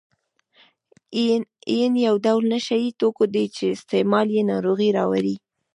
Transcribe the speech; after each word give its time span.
اپین 1.23 1.91
یو 2.07 2.15
ډول 2.25 2.43
نشه 2.53 2.75
یي 2.83 2.91
توکي 2.99 3.25
دي 3.33 3.45
استعمال 3.77 4.27
یې 4.35 4.41
ناروغۍ 4.51 4.89
راوړي. 4.97 5.35